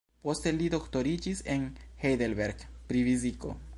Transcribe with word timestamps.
Poste 0.27 0.53
li 0.55 0.69
doktoriĝis 0.75 1.43
en 1.57 1.67
Heidelberg 2.05 2.65
pri 2.91 3.05
fiziko. 3.11 3.55